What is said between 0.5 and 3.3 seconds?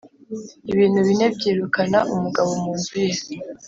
ibintu bine byirukana umugabo mu nzu ye: